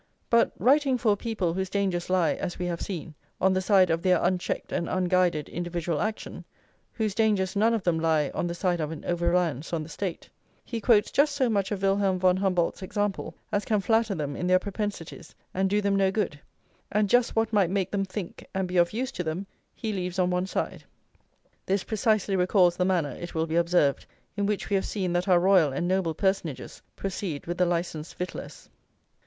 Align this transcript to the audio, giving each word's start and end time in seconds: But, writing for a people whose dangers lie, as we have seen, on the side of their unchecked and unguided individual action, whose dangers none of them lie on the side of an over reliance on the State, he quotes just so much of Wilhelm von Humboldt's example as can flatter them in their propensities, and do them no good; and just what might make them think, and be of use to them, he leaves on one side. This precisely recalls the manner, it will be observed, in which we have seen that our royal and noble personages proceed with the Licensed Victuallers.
But, 0.31 0.51
writing 0.57 0.97
for 0.97 1.11
a 1.11 1.15
people 1.15 1.53
whose 1.53 1.69
dangers 1.69 2.09
lie, 2.09 2.33
as 2.33 2.57
we 2.57 2.65
have 2.65 2.81
seen, 2.81 3.13
on 3.39 3.53
the 3.53 3.61
side 3.61 3.91
of 3.91 4.01
their 4.01 4.19
unchecked 4.19 4.71
and 4.71 4.89
unguided 4.89 5.47
individual 5.47 6.01
action, 6.01 6.43
whose 6.93 7.13
dangers 7.13 7.55
none 7.55 7.75
of 7.75 7.83
them 7.83 7.99
lie 7.99 8.31
on 8.33 8.47
the 8.47 8.55
side 8.55 8.79
of 8.81 8.89
an 8.91 9.05
over 9.05 9.27
reliance 9.29 9.71
on 9.73 9.83
the 9.83 9.89
State, 9.89 10.27
he 10.65 10.81
quotes 10.81 11.11
just 11.11 11.35
so 11.35 11.51
much 11.51 11.71
of 11.71 11.83
Wilhelm 11.83 12.17
von 12.17 12.37
Humboldt's 12.37 12.81
example 12.81 13.35
as 13.51 13.63
can 13.63 13.79
flatter 13.79 14.15
them 14.15 14.35
in 14.35 14.47
their 14.47 14.57
propensities, 14.57 15.35
and 15.53 15.69
do 15.69 15.81
them 15.81 15.95
no 15.95 16.09
good; 16.09 16.39
and 16.91 17.07
just 17.07 17.35
what 17.35 17.53
might 17.53 17.69
make 17.69 17.91
them 17.91 18.03
think, 18.03 18.43
and 18.55 18.67
be 18.67 18.77
of 18.77 18.93
use 18.93 19.11
to 19.11 19.23
them, 19.23 19.45
he 19.75 19.93
leaves 19.93 20.17
on 20.17 20.31
one 20.31 20.47
side. 20.47 20.83
This 21.67 21.83
precisely 21.83 22.35
recalls 22.35 22.75
the 22.75 22.85
manner, 22.85 23.11
it 23.11 23.35
will 23.35 23.45
be 23.45 23.55
observed, 23.55 24.07
in 24.35 24.47
which 24.47 24.67
we 24.67 24.75
have 24.75 24.83
seen 24.87 25.13
that 25.13 25.27
our 25.27 25.39
royal 25.39 25.71
and 25.71 25.87
noble 25.87 26.15
personages 26.15 26.81
proceed 26.95 27.45
with 27.45 27.59
the 27.59 27.67
Licensed 27.67 28.15
Victuallers. 28.15 28.67